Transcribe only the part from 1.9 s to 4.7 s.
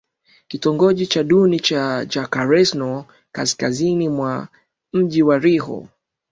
Jacarezinho kaskazini mwa